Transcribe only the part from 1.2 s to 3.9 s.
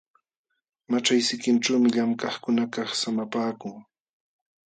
sikinćhuumi llamkaqkunakaq samapaakun.